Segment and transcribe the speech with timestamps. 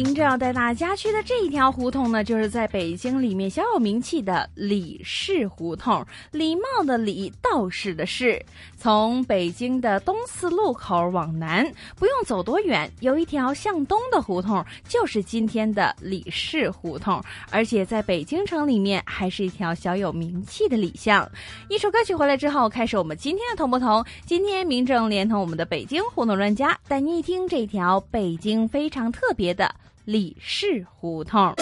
[0.00, 8.40] 明正要带大家去的这一条胡同呢，就是在北京里面小有名气的李氏胡同，礼貌的礼，道士的士。
[8.76, 17.20] 从北京的东四路口往南，不用走多远，有一条向东的胡同，就是今天的李氏胡同。
[17.50, 21.28] 而且在北京城里面，还是一条小有名气的李巷。
[21.68, 24.04] 一首歌曲回来之后，开始我们今天的同不同。
[24.24, 29.74] 今天明正连同我们的北京胡同专家，带您一听这条北京非常特别的
[30.08, 31.54] 李氏胡同。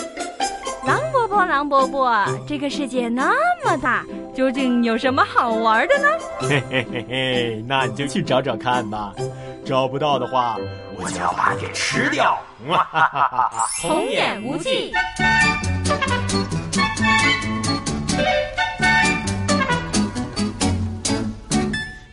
[0.86, 3.33] 狼伯伯，狼伯伯，这个世界那
[3.64, 6.06] 么大，究竟有什么好玩的呢？
[6.38, 9.12] 嘿嘿嘿嘿，那你就去找找看吧。
[9.64, 10.56] 找不到的话，
[10.97, 12.38] 我就要把你给吃掉。
[12.69, 14.92] 哈哈哈哈童言无忌。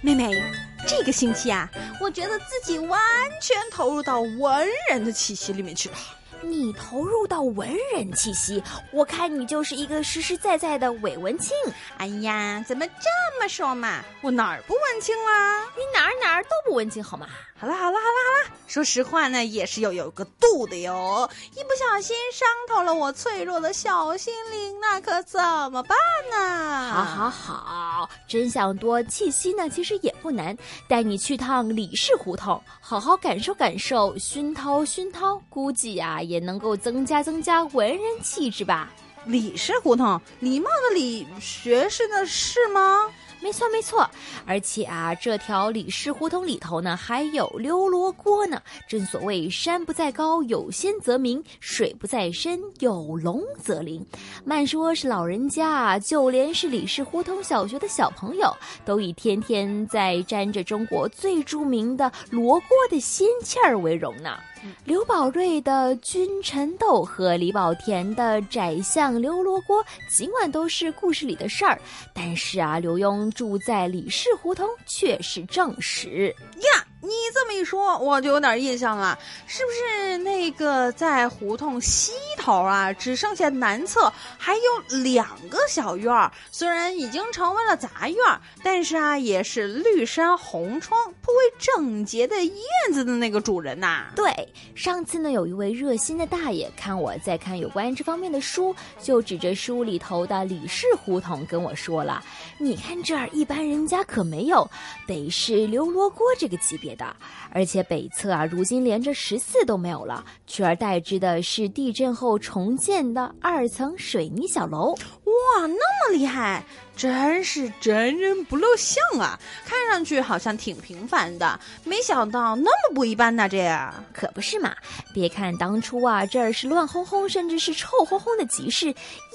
[0.02, 0.44] 妹妹，
[0.88, 1.70] 这个星期啊，
[2.02, 3.00] 我觉得自己完
[3.40, 5.95] 全投入到文人的气息里面去了。
[6.44, 11.56] 你投入到文人气息，我看你就是一个实实在在的伪文青。
[11.98, 14.04] 哎呀，怎么这么说嘛？
[14.22, 15.64] 我哪儿不文青啦？
[15.76, 17.28] 你哪儿哪儿都不文青，好吗？
[17.56, 21.30] 好了好了好了好了，说实话呢，也是要有个度的哟。
[21.52, 25.40] 一不小心伤透了我脆弱的小心灵，那可怎
[25.72, 25.98] 么办
[26.30, 26.92] 呢？
[26.92, 30.58] 好好好，真想多气息呢，其实也不难。
[30.90, 38.92] 带你去趟李氏胡同，好好感受感受，熏陶熏陶，估计呀也能够增加增加文人气质吧。
[39.26, 43.09] 李氏胡同，礼貌的礼，学士的士吗？
[43.40, 44.09] 没错没错，
[44.46, 48.62] 而且啊，这条李氏胡同里头呢，还有溜罗锅呢。
[48.88, 54.06] 正所谓山不在高，有仙则名；水不在深，有龙则灵。
[54.46, 58.53] 慢说是老人家啊，就连是李氏胡同小学的小朋友，
[58.85, 64.38] 都以天天在沾着中国最著名的罗锅的仙气儿为荣呢。
[64.85, 71.79] 刘宝瑞的君臣斗和李保田的宰相刘罗锅，尽管都是故事里的事儿，
[72.13, 76.85] 但是啊，刘墉住在李氏胡同却是正史呀。
[77.03, 86.31] 你这么一说，我就有点印象了，是不是那个在胡同西头啊，只剩下南侧还有两个小院儿？
[86.50, 92.56] 虽然已经成为了杂院儿，但是啊，也是绿山红窗、颇为整洁的院
[92.94, 94.06] 子的那个主人呐。
[94.16, 94.31] 对，
[94.74, 102.24] 上次呢，有一位热心的大爷看我在看有关这方面的书，就指着书里头的李氏胡同跟我说了
[102.58, 104.66] ：“你看这儿，一般人家可没有，
[105.06, 107.16] 得是刘罗锅这个级别。”的，
[107.52, 114.92] 而且北侧啊，如今连着十四都没有了，取而代之的是地震后重建的二层水泥小楼。
[114.94, 116.66] 哇，那么厉害！
[116.96, 119.38] 真是真人不露相啊！
[119.66, 123.48] 看上去好像挺平凡的，没想到那么不一般呐！
[123.50, 124.76] 这样可不是嘛？
[125.12, 128.90] 别看当初啊，这儿是乱哄哄，甚至是臭烘烘的集市，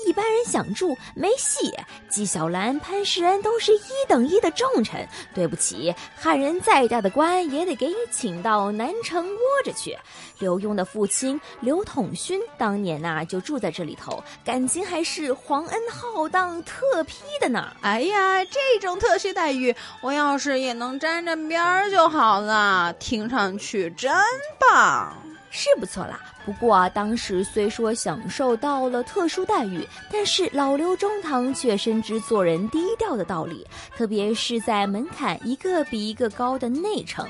[0.06, 1.74] 一般人想住没戏。
[2.08, 9.98] 纪晓岚、潘石恩都是一等一的重臣，对不起，汉人再大的官也得给你请到南城窝着去。
[10.38, 17.47] 刘墉的父亲刘统勋当年呐就住在这里头，感情还是皇恩浩荡、特批的。
[17.80, 22.92] 哎呀，这种特殊待遇，我要是也能沾沾边儿就好了。
[22.94, 24.12] 听上去真
[24.58, 25.16] 棒，
[25.50, 26.20] 是不错啦。
[26.44, 33.66] 不过啊，当时虽说享受到了特殊待遇，但是老刘中堂却深知做人低调的道理，
[33.96, 37.26] 特别是在门槛一个比一个高的内城。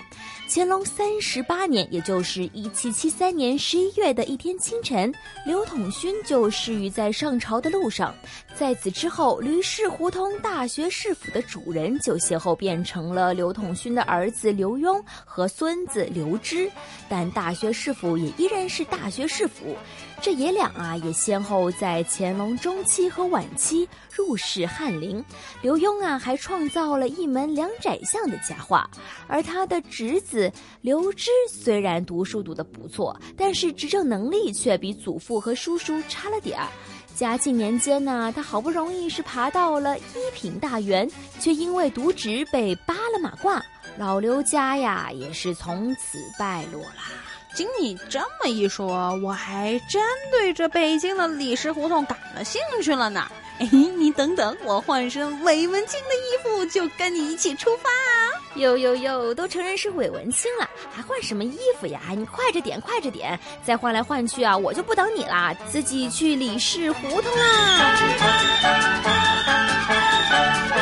[0.50, 5.12] 乾隆三十八年，也就是一七七三年十一月的一天清晨，
[5.44, 8.14] 刘统勋就失于在上朝的路上。
[8.56, 16.70] 在此之后，吕氏胡同大学士府的主人就先后变成了刘统勋的儿子刘墉和孙子刘芝，
[17.10, 19.76] 但大学士府也依然是大学士府。
[20.20, 25.24] 这爷俩啊，也先后在乾隆中期和晚期入仕翰林。
[25.62, 28.90] 刘墉啊，还创造了一门两宰相的佳话。
[29.26, 36.66] 而他的侄子刘芝虽然读书读得不错，但是执政能力却比祖父和叔叔差了点儿。
[37.14, 40.02] 嘉靖年间呢，他好不容易是爬到了一
[40.34, 41.08] 品大员，
[41.40, 43.60] 却因为渎职被扒了马褂。
[43.96, 47.27] 老刘家呀，也是从此败落了。
[47.54, 53.26] 经你这么一说，我还真对这北京的李氏胡同感了兴趣了呢。
[53.58, 58.30] 哎，你等等，我换身韦文清的衣服，就跟你一起出发啊！
[58.54, 62.00] 哟哟哟，都承认是韦文清了，还换什么衣服呀？
[62.10, 67.96] 你快着点，快着点，再换来换去啊，我就不等你啦，自己去李氏胡同啦！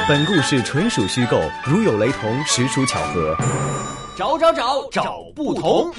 [0.07, 3.35] 本故事纯属虚构，如有雷同，实属巧合。
[4.15, 5.91] 找找找找不同。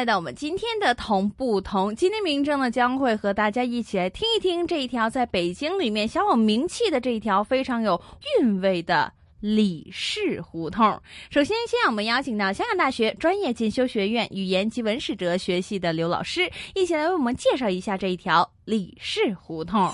[0.00, 8.00] 来到我们今天的同不同，今天明正呢将会和大家一起来听一听这一条在北京里面小有名气的这一条非常有
[8.40, 10.86] 韵味的李氏胡同。
[11.28, 19.86] 首先，先让我们邀请到香港大学专业进修学院语言及文史哲学系的刘老师，一起来为我们介绍一下这一条李氏胡同。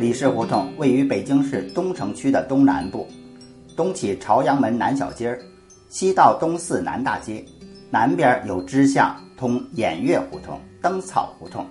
[0.00, 3.06] 李氏胡同位于北京市东城区的东南部。
[3.76, 5.40] 东起朝阳门南小街儿，
[5.88, 7.44] 西到东四南大街，
[7.90, 11.66] 南边有支巷通偃月胡同、灯草胡同，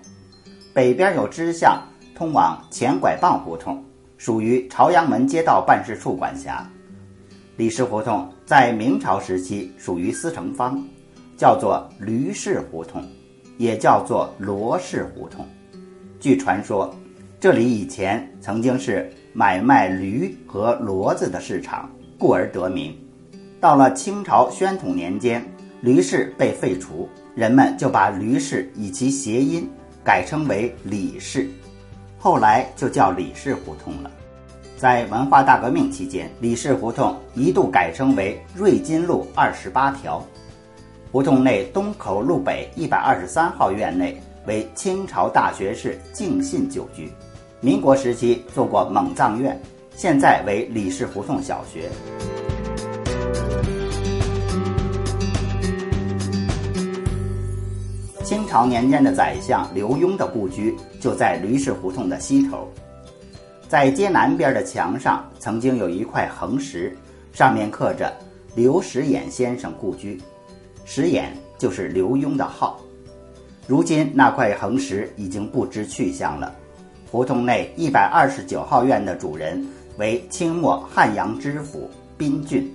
[0.74, 1.82] 北边有支巷
[2.14, 3.82] 通往前拐棒胡同，
[4.18, 6.70] 属于朝阳门街道办事处管辖。
[7.56, 10.84] 李氏胡同在明朝时期属于司城方，
[11.38, 13.02] 叫做驴氏胡同，
[13.58, 15.48] 也叫做罗氏胡同。
[16.20, 16.94] 据传说，
[17.40, 19.10] 这里以前曾经是。
[19.36, 21.90] 买卖驴和骡子的市场，
[22.20, 22.96] 故而得名。
[23.60, 25.44] 到了清朝宣统年间，
[25.82, 29.68] 驴市被废除，人们就把驴市以其谐音
[30.04, 31.50] 改称为李氏，
[32.20, 34.12] 后来就叫李氏胡同了。
[34.78, 40.24] 在文化大革命期间，李氏胡同一度改称为瑞金路二十八条。
[41.12, 47.12] 胡同内东口路北一百二十三号院内为清朝大学士敬信旧居。
[47.64, 49.58] 民国时期做过蒙藏院，
[49.96, 51.90] 现在为李氏胡同小学。
[58.22, 62.68] 清朝年间的宰相刘墉的故居就在李氏胡同的西头，
[63.70, 66.94] 在街南边的墙上曾经有一块横石，
[67.32, 68.14] 上面刻着
[68.56, 70.22] “刘石眼先生故居”，
[70.84, 72.78] 石眼就是刘墉的号。
[73.68, 76.54] 如今那块横石已经不知去向了。
[77.14, 79.64] 胡同内一百二十九号院的主人
[80.00, 81.88] 为清末汉阳知府
[82.18, 82.74] 宾俊。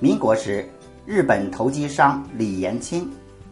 [0.00, 0.66] 民国时，
[1.04, 3.06] 日本投机商李延清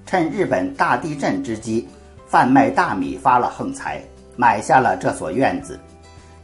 [0.07, 1.87] 趁日本大地震之机，
[2.27, 4.03] 贩卖大米发了横财，
[4.35, 5.79] 买下了这所院子。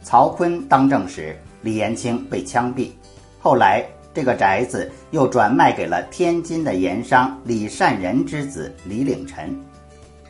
[0.03, 2.91] 曹锟当政时，李延清被枪毙。
[3.39, 9.59] 后来，这个宅子又转卖给了天津的盐商李善仁之子李领臣。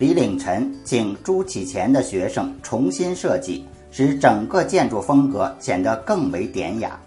[0.01, 7.00] 李领臣请朱启潜的学生重新设计，使整个建筑风格显得更为典雅。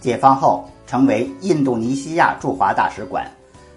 [0.00, 3.30] 解放后成为印度尼西亚驻华大使馆，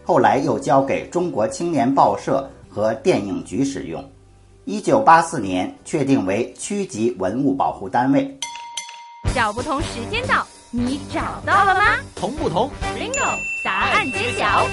[0.06, 4.02] 后来又交给中国青年报社和电影局使用。
[4.64, 8.40] 一九八四年确定为区级文物保护单位。
[9.36, 11.98] 找不同时间到，你找到了吗？
[12.16, 14.66] 同不同？Bingo，答案揭晓。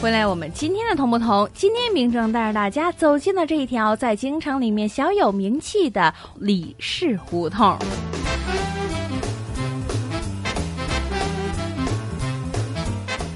[0.00, 1.46] 回来，我们今天的同不同？
[1.52, 7.76] 今天明正带着大家走进了这一条在京城里面小有名气的李氏胡同。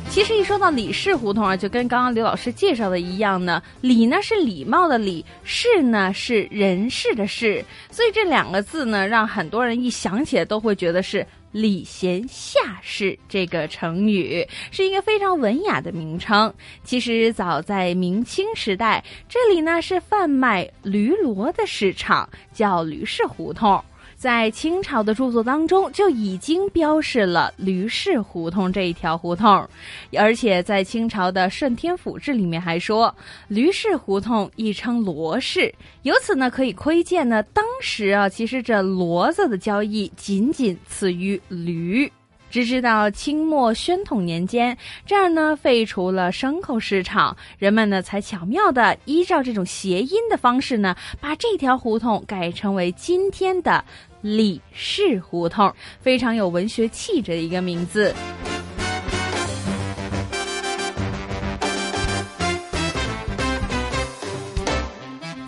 [0.09, 11.27] 其实一说到李氏胡同啊，就跟刚刚刘老师介绍的一样呢，李呢是礼貌的礼，氏呢是人事的事，所以这两个字呢，让很多人一想起来都会觉得是。
[11.55, 16.53] 礼贤下士这个成语是一个非常文雅的名称。
[16.83, 23.81] 其实早在明清时代，这里呢是贩卖驴骡的市场，叫驴市胡同。
[24.25, 29.69] 在清朝的著作当中就已经标示了驴市胡同这一条胡同，
[30.17, 33.15] 而且在清朝的《顺天府志》里面还说，
[33.49, 35.71] 驴市胡同亦称骡市。
[36.05, 42.11] 由此呢，可以窥见呢，当时啊，其实这骡子的交易仅仅次于驴。
[42.55, 53.85] 直至到清末宣统年间，这儿呢废除了牲口市场，人们呢才巧妙的依照这种谐音的方式呢，把这条胡同改成为今天的
[54.21, 58.15] 李氏胡同，非常有文学气质的一个名字。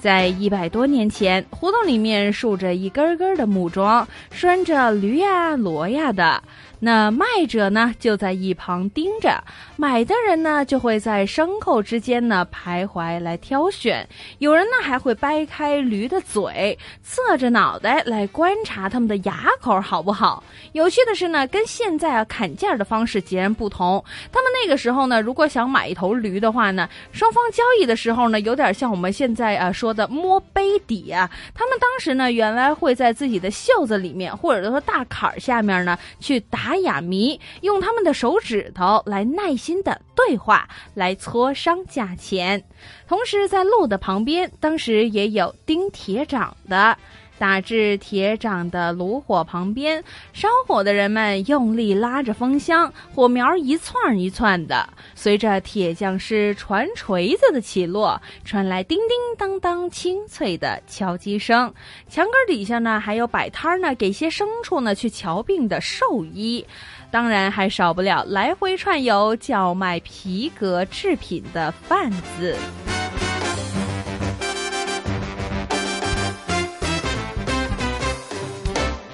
[0.00, 6.40] 在一百多年前，胡同里面竖着一根根的木桩，拴着驴呀、骡呀的。
[6.78, 9.42] 那卖者呢就在一旁盯着，
[9.76, 14.06] 买的人呢就会在牲口之间呢徘徊来挑选。
[14.38, 20.42] 有人呢还会掰开驴的嘴，侧着脑袋来观察他们的牙口好不好。
[20.73, 24.04] 有趣的是呢，跟现在啊砍价的方式截然不同。
[24.30, 31.30] 他们那个时候呢，如果想买一头驴的话呢，双方交易的时候呢，有点像我们现在啊说的摸杯底啊。
[31.54, 42.64] 他们当时呢，原来会在自己的袖子里面，或者说大坎儿下面呢，去打哑谜，用他们的手指头来耐心的对话，来磋商价钱。
[43.06, 46.99] 同时，在路的旁边，当时也有钉铁掌的。
[47.38, 50.02] 打至铁掌的炉火旁边，
[50.32, 61.72] 烧火的人们用力拉着风箱，火苗一窜一窜的，随着铁匠师传锤子的起落，传来叮叮当当清脆的敲击声。
[62.08, 66.64] 墙根底下呢，还有摆摊呢，给些牲畜呢去瞧病的兽医，
[67.10, 72.56] 当然还少不了来回串游叫卖皮革制品的贩子。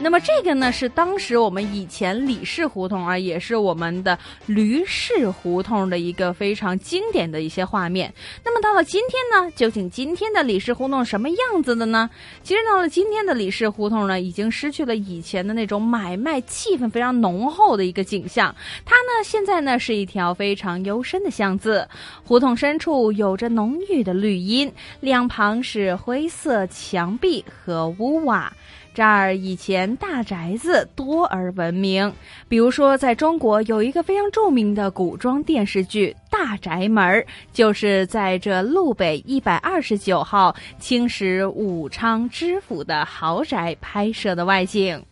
[0.03, 8.13] 那么这个呢，是当时我们以前李氏胡同啊，也是我们的驴市胡同的一个非常经典的一些画面。
[8.45, 12.11] 那么到了今天呢，究竟今天的李氏胡同什么样子的呢？
[12.43, 18.53] 其实到了今天的李氏胡同呢，已经失去了以前的那种买卖气氛非常浓厚的一个景象。
[18.85, 21.89] 它呢，现在呢是一条非常幽深的巷子，
[22.25, 28.53] 胡同深处有着浓郁的绿荫，两旁是灰色墙壁和屋瓦。
[28.95, 32.13] 这儿以前大宅子多而闻名，
[32.49, 37.03] 比如说，在中国有一个非常著名的古装电视剧《大宅门》，
[37.53, 45.03] 就是在这路北一百二十九号青石武昌知府的豪宅拍摄的外景。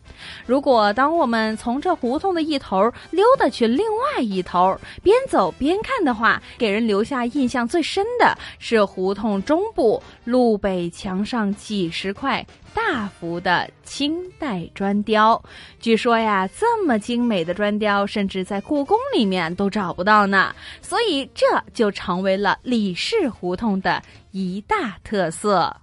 [0.45, 12.45] 如果当我们从这胡同的一头溜达去另外一头，边走边看的话，给人留下印象最深的是胡同中部路北墙上几十块。
[12.73, 15.43] 大幅的清代砖雕，
[15.81, 20.55] 据说呀，这么精美的砖雕，甚至在故宫里面都找不到呢。
[20.81, 24.01] 所以这就成为了李氏胡同的
[24.31, 25.75] 一大特色。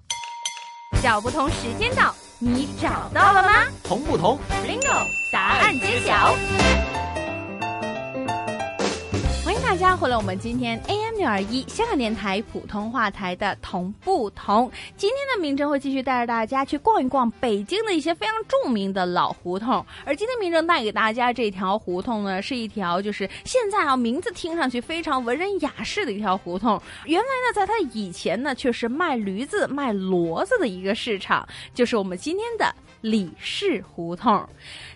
[1.02, 3.64] 小不同时间到，你找到了吗？
[3.82, 6.36] 同不同？Bingo，答案揭晓。
[9.80, 14.68] 大家回来，我们今天 AM 六二一香港电台普通话台的同不同。
[14.96, 19.86] 今天的明正会继续带着大家去逛一逛北京的一些非常著名的老胡同。
[20.04, 26.82] 而今天明正带给大家这条胡同呢，是一条就是现在啊名字听上去非常文人雅士的一条胡同。
[27.04, 32.74] 原来呢，在它以前呢，却是卖驴子、卖骡子的一个市场，就是我们今天的。
[33.00, 34.44] 李氏胡同，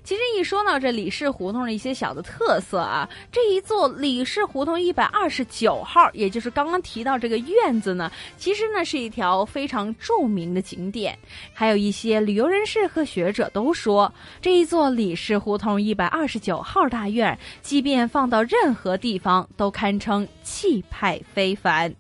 [0.03, 11.17] 其实一说到这李氏胡同的一些小的特色啊，这一座李氏胡同一百二十九号，也就是刚刚提到这个院子呢，其实呢是一条非常著名的景点。
[11.53, 21.95] 还有一些旅游人士和学者都说，这一座李氏胡同一百二十九号大院，即便放到任何地方，都堪称气派非凡。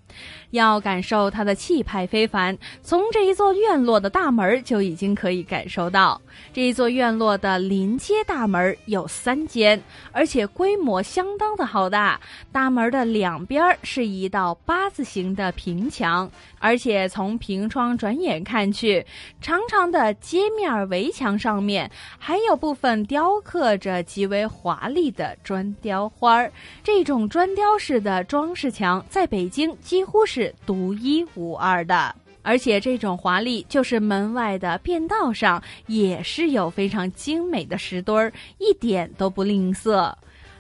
[0.51, 6.21] 要感受它的气派非凡，从这一座院落的大门就已经可以感受到。
[6.53, 12.21] 这一座院落的临街大门有三间，而且规模相当的好大。
[12.51, 19.05] 大门的两边是一道八字形的平墙，而且从平窗转眼看去，
[19.41, 26.53] 长长的街面围墙上面还有部分雕刻着极为华丽的砖雕花儿。
[26.83, 32.15] 这种砖雕式的装饰墙在北京几乎是独一无二的。
[32.43, 40.13] 而且这种华丽，就是门外的便道上也是有非常精美的石墩儿，一点都不吝啬。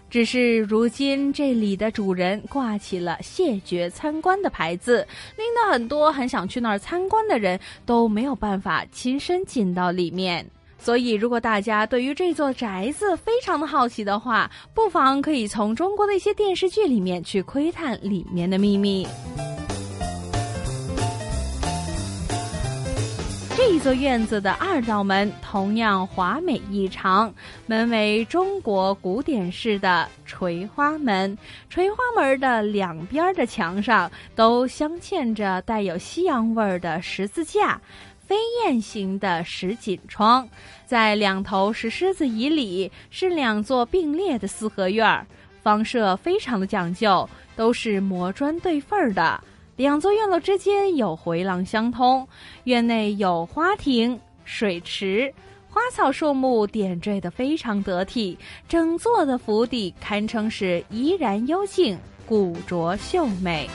[0.08, 5.06] 只是如今这里的主人挂起了谢绝参观的牌子，
[5.38, 10.46] 令到很多很想去那儿参观的人都没有办法亲身进到里面。
[10.78, 19.06] 所以，如果大家对于这座宅子非常的好奇的话，不妨可以从中国的一些电视剧里面去窥探里面的秘密。
[23.64, 27.33] 这一座院子的二道门同样华美异常，
[27.66, 31.38] 门为中国古典式的垂花门，
[31.71, 37.81] 垂花门的两边的墙上都镶嵌着带有西洋味儿的十字架，
[38.26, 40.49] 飞燕形的石锦窗，
[40.85, 45.25] 在两头石狮子椅里是两座并列的四合院，
[45.62, 49.40] 房舍非常的讲究，都是磨砖对缝儿的。
[49.82, 52.24] 两座院落之间有回廊相通，
[52.62, 55.34] 院内有花亭、水池、
[55.68, 63.68] 花草树木点缀的非常得体，整座的府邸堪称是怡然幽静、古拙秀美。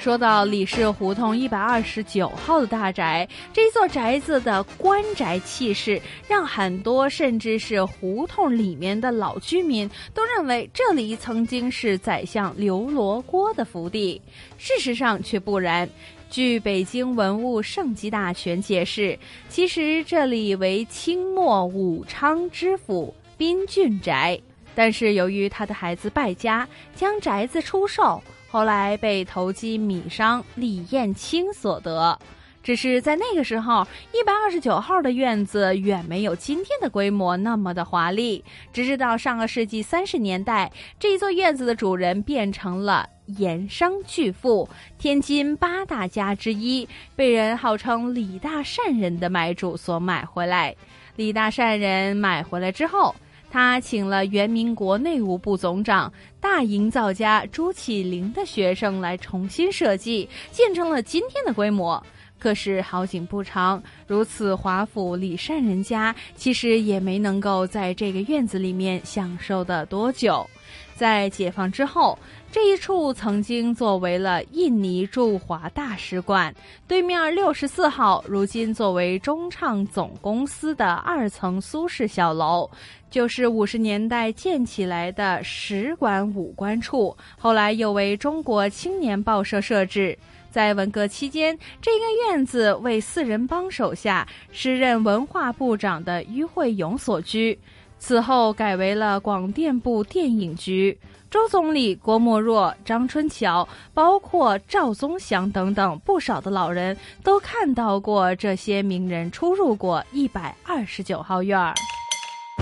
[0.00, 14.18] 说到李氏胡同一百二十九号的大宅，这座宅子的官宅气势，让很多甚至是胡同里面的老居民都认为这里曾经是宰相刘罗锅的府邸。
[14.56, 15.86] 事实上却不然。
[16.30, 19.18] 据《北京文物圣迹大全》解释，
[19.50, 24.40] 其实这里为清末武昌知府宾俊宅，
[24.74, 28.22] 但是由于他的孩子败家，将宅子出售。
[28.50, 32.18] 后来被投机米商李彦清所得，
[32.64, 38.44] 只是在那个时候，一百二十九号的院子远没有今天的规模那么的华丽。
[38.72, 50.74] 直至到上个世纪三十年代，这一座院子的主人变成了盐商巨富，天津八大家之一，被人号称李大善人的买主所买回来。
[51.14, 53.14] 李大善人买回来之后。
[53.50, 62.02] 他请了原民国内务部总长、大营造家朱启灵的学生来重新设计，建成了今天的规模。
[62.38, 70.48] 可是好景不长，如此华府李善人家其实也没能够在这个院子里面享受的多久。
[70.94, 72.18] 在解放之后。
[72.52, 76.52] 这一处曾经作为了印尼驻华大使馆，
[76.88, 82.68] 对面六十四号，如今作为中唱总公司的二层苏式小楼，
[83.08, 90.18] 就是五十年代建起来的使馆武官处，后来又为中国青年报社设置。
[90.50, 97.56] 在文革期间，这个院子为四人帮手下时任文化部长的于会勇所居，
[98.00, 100.98] 此后改为了广电部电影局。
[101.30, 111.72] 周总理、郭沫若、张春桥，包括赵宗祥等等不少的老人，都看到过这些名人出入过一百二十九号院儿。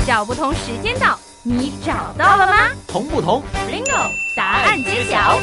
[0.06, 2.68] 找不同时间到，你找到了吗？
[2.86, 5.38] 同不同？Bingo，答案揭晓。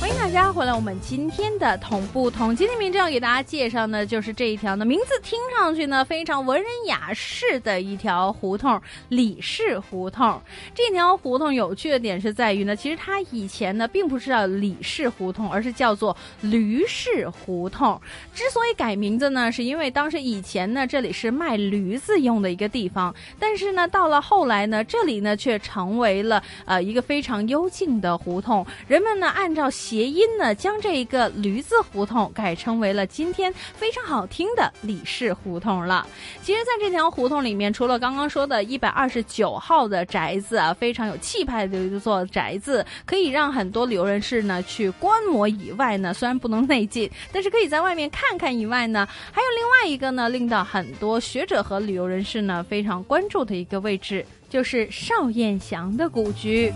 [0.00, 10.42] 欢迎大家回来，我们今天的同步同今天名正要给大家介绍呢，就是这一条呢，名字听上去呢非常文人雅士的一条胡同——李氏胡同。
[10.74, 18.00] 这条胡同有趣的点是在于呢，其实它以前呢并不是叫李氏胡同，而是叫做驴氏胡同。
[18.34, 30.26] 之所以改名字呢，是因为当时以前呢这里是卖驴子用的一个地方，但是呢到了后来呢，这里呢却成为了呃一个非常幽静的胡同，人们呢按照谐音。
[30.36, 36.06] 呢将这一个驴子胡同改称为了今天非常好听的李氏胡同了。
[36.42, 56.72] 其实，在这条胡同里面，除了刚刚说的一百二十九号的宅子啊，非常有气派的一座宅子，可以让很多旅游人士呢去观摩以外呢，虽然不能内进，但是可以在外面看看以外呢，还有另外一个呢，令到很多学者和旅游人士呢非常关注的一个位置，就是邵彦祥的故居。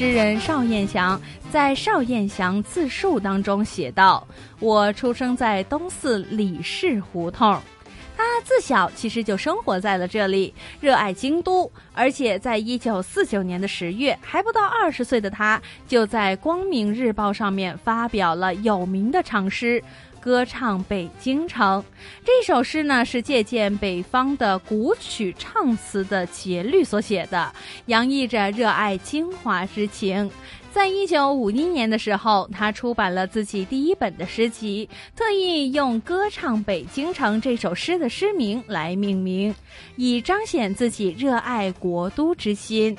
[0.00, 1.20] 诗人邵彦祥
[1.52, 4.26] 在《邵彦祥自述》当中写道
[4.58, 7.60] ：“我出生在东四李氏胡同，
[8.16, 19.84] 他自小其实就生活在了这里，热爱京都，而且在一九四九年的十月，还不到二十岁的他，就在《光明日报》上面发表了有名的长诗。”
[20.20, 21.82] 歌唱北京城，
[22.24, 27.50] 这首诗呢是借鉴北方的古曲唱词的节律所写的，
[27.86, 30.30] 洋溢着热爱京华之情。
[30.70, 39.54] 在一九五一年的时候，他出版了自己第一本的诗集，特意用《歌唱北京城》这首诗的诗名来命名，
[39.96, 42.96] 以彰显自己热爱国都之心。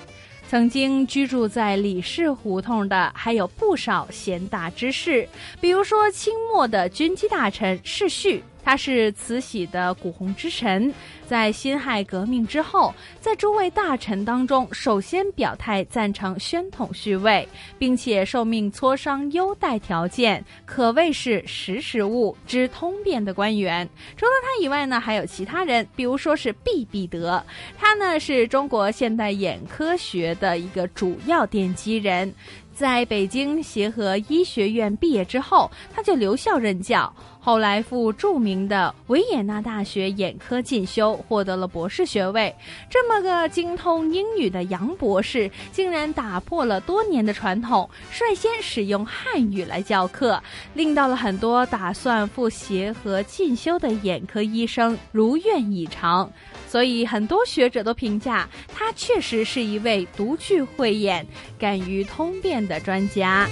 [0.52, 5.26] 曾经居住在李氏胡同的还有不少贤达之士，
[5.62, 8.44] 比如说清末的军机大臣世绪。
[8.63, 10.93] 他是慈禧的古红之臣，
[11.26, 17.47] 在辛亥革命之后，在诸位大臣当中，首先表态赞成宣统续位，
[17.80, 23.88] 并且受命磋商优待条件，可谓是识时务、知通变的官员。
[24.15, 27.43] 除了他以外呢，还有其他人，比如说是毕必德，
[27.78, 32.34] 他呢是中国现代眼科学的一个主要奠基人。
[32.74, 37.14] 在北京协和医学院毕业之后，他就留校任教。
[37.44, 42.54] 后来赴著名的维也纳大学眼科进修，获得了博士学位。
[42.88, 50.42] 这么个精通英语的杨博士，竟然打破了多年的传统，率先使用汉语来教课，
[50.76, 56.32] 令到了很多打算赴协和进修的眼科医生如愿以偿。
[56.72, 61.28] 所以很多学者都评价他确实是一位独具慧眼、
[61.60, 63.46] 敢于通变的专家。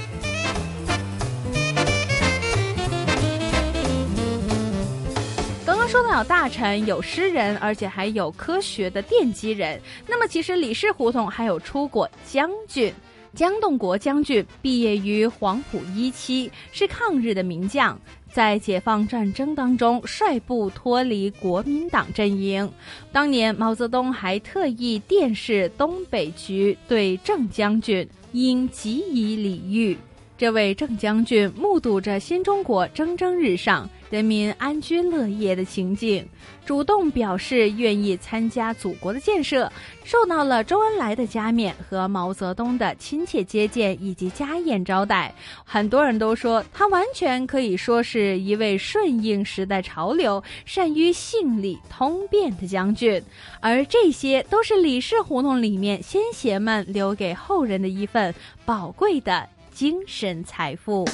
[5.66, 9.82] 刚刚说到有大臣、有诗人，而且还有科学的奠基人。
[10.08, 12.94] 那么，其实李氏胡同还有出过将军。
[13.36, 18.00] 江栋国将军毕业于黄埔一期，是抗日的名将，
[18.32, 22.72] 在解放战争当中率部脱离国民党阵营。
[23.12, 29.98] 当年毛泽东还特意电示东北局对郑将军应给予礼遇。
[30.40, 36.26] 这位郑将军目睹着新中国蒸蒸日上、人民安居乐业的情景，
[36.66, 39.70] 主动表示愿意参加祖国的建设，
[40.06, 45.36] 受到了周恩来的加冕和毛泽东的亲切接见以及家宴招待。
[45.66, 53.22] 很多人都说他完全可以说是一位顺应时代潮流、善于信理通变的将军，
[53.60, 59.46] 而这些都是李氏胡同里面先贤们留给后人的一份宝贵的。
[59.80, 61.08] 精神财富，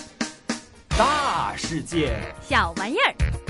[0.98, 3.45] 大世界，小玩意儿。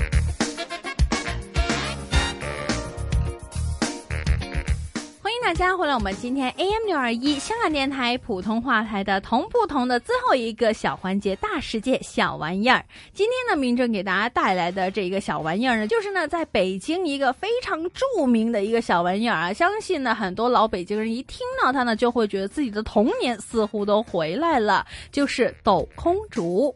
[5.46, 12.84] 大家回来，我们今天 AM 六二一香港电台普通话台的同不同的最后一个小环节——大世界小玩意儿。
[13.14, 19.52] 今天呢，明正给大家带来的这一个小玩意儿呢，就是呢，在北京一个非常著名的一个小玩意儿啊。
[19.52, 26.74] 相信呢，很多老北京人一听到它呢，就会觉得自己的童年似乎都回来了，就是抖空竹。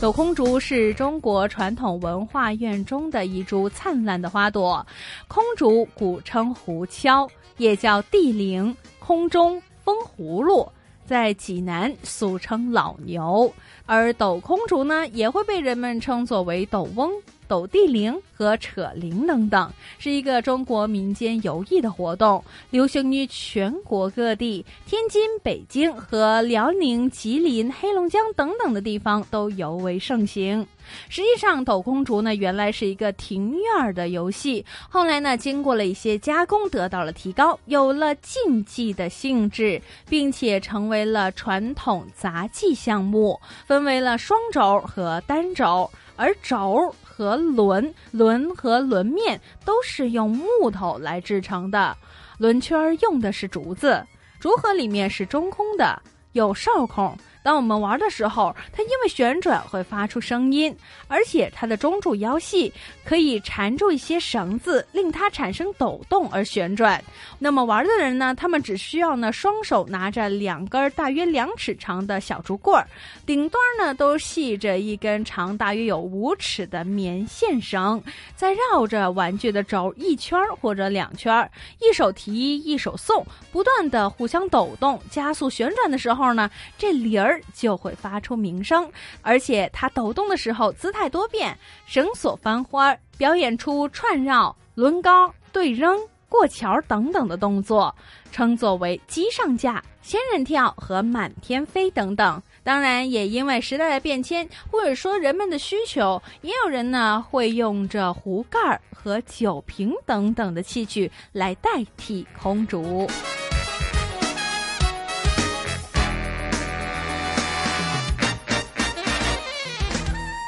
[0.00, 4.84] 斗空竹是中国传统文化院中的一株灿烂的花朵。
[5.28, 10.66] 空竹古称胡敲，也叫地灵、空中、风葫芦，
[11.04, 13.52] 在济南俗称老牛。
[13.84, 17.10] 而斗空竹呢，也会被人们称作为斗翁。
[17.50, 24.64] 抖地灵和扯铃等等，是一个中国民间游艺的活动，流行于全国各地。
[24.86, 30.64] 天津、北京和辽宁、吉林、黑龙江等等的地方都尤为盛行。
[31.08, 46.94] 实际上，抖空竹呢，原来是一个庭院的游戏，后来呢，经过了一些加工，得到了提高，有了竞技的性质，并且成为了传统杂技项目，分为了双轴和单轴，而轴。
[47.20, 51.94] 和轮轮和轮面都是用木头来制成的，
[52.38, 54.02] 轮圈用的是竹子，
[54.40, 56.00] 竹盒里面是中空的，
[56.32, 57.14] 有哨孔。
[57.42, 60.76] 当我们玩的时候，它因为旋转会发出声音，
[61.08, 62.72] 而且它的中柱腰细，
[63.04, 67.02] 可以缠住一些绳子，令它产生抖动而旋转。
[67.38, 72.86] 那么玩的人呢，他们只需要呢双手拿着两根大约两尺长的小竹棍儿，
[73.24, 78.02] 顶端呢都系着一根长大约有五尺的棉线绳，
[78.36, 81.50] 再绕着玩具的轴一圈或者两圈，
[81.80, 88.90] 一手提一手送，不断的互相抖动，加速旋转的时候呢，这铃儿就会发出鸣声，
[89.22, 97.94] 而且它抖动的时候姿态多变，绳索翻花，表演出串绕、抡高、对扔、过桥等等的动作，
[98.30, 102.42] 称作为机上架、仙人跳和满天飞等等。
[102.62, 113.08] 当然，也因为时代的变迁，或者说人们的需求，也有人呢会用着壶盖和酒瓶等等的器具来代替空竹。